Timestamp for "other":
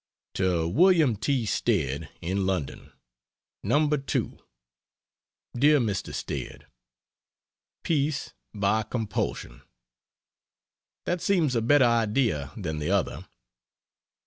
12.89-13.27